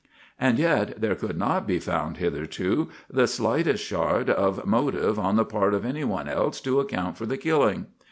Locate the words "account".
6.79-7.17